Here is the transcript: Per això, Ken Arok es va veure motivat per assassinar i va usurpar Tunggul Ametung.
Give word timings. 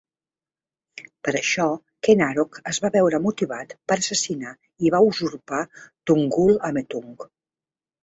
Per 1.27 1.33
això, 1.39 1.67
Ken 2.07 2.23
Arok 2.29 2.57
es 2.73 2.81
va 2.87 2.91
veure 2.97 3.21
motivat 3.27 3.77
per 3.93 4.01
assassinar 4.01 4.57
i 4.89 4.95
va 4.99 5.05
usurpar 5.13 5.65
Tunggul 5.77 6.63
Ametung. 6.75 7.27